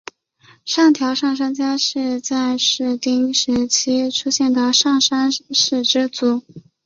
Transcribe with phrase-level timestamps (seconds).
[0.65, 6.41] 上条上杉家是在室町时代出现的上杉氏支族。